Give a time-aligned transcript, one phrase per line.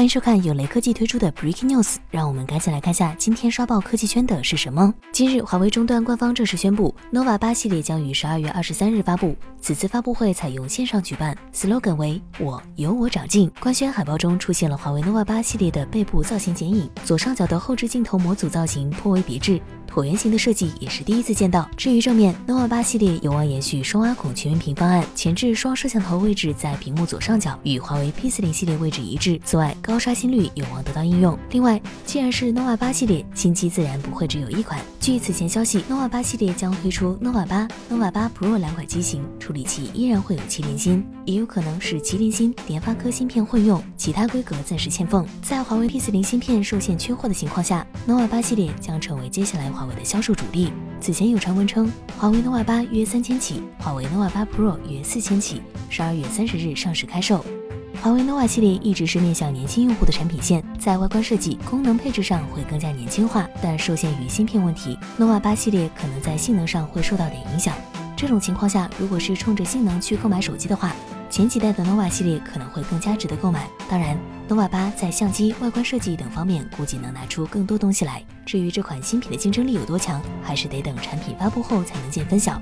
[0.00, 4.94] 欢迎收看有雷科技推出的 Breaking News，让我们赶紧来看下今天刷爆科技圈的是什么。
[5.12, 9.36] 今日，华为终端官方正式宣布，nova 八系列将于十二月二十三日发布。
[9.60, 13.52] 此次发布会采用线上举办，slogan 为“我有我长进”。
[13.60, 19.60] 官宣海报中出现了华为 nova 八系列的背部造型剪影，左上角的后置镜头模组造型颇为别致。
[19.86, 21.68] 椭圆形的设计也是第一次见到。
[21.76, 29.38] 至于正面，nova 八系列有望延续双挖孔全面屏方案，前置双摄像头位置在屏幕左上角，与华为 P 四零系列位置一致。
[29.44, 31.36] 此外，高高刷新率有望得到应用。
[31.50, 34.78] 另外，既然是 nova 八系列，新机自然不会只有一款。
[35.00, 45.26] 据此前消息，nova 八系列将推出 nova 八、nova 八 Pro 两款机型，处理器依然会有麒麟芯，也有可能是麒麟芯、联发科芯片混用，其他规格暂时欠奉。
[45.42, 50.72] 在华为 P 四零芯片受限缺货的情况下，nova 八系列将成为接下来华为的销售主力。
[51.00, 57.44] 此前有传闻称，华为 nova 八约三千起，华为 nova 八 Pro 约四千起，十二月三十日上市开售。
[58.02, 67.74] 华为 nova 系列一直是面向年轻用户的产品线，在外观设计、功能配置上会更加年轻化，但受限于芯片问题，nova 八系列可能在性能上会受到点影响。
[68.16, 70.94] 这种情况下，如果是冲着性能去购买手机的话，
[71.28, 73.68] 前几代的 nova 系列可能会更加值得购买。
[73.86, 78.24] 当然，nova 八在相机、外观设计等方面估计能拿出更多东西来。
[78.46, 82.60] 至于这款新品的竞争力有多强，还是得等产品发布后才能见分晓。